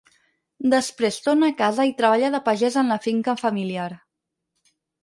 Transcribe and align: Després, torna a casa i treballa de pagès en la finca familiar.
Després, 0.73 1.19
torna 1.27 1.51
a 1.53 1.55
casa 1.61 1.87
i 1.91 1.95
treballa 2.01 2.33
de 2.37 2.43
pagès 2.49 2.81
en 2.85 2.91
la 2.95 3.01
finca 3.07 3.39
familiar. 3.45 3.89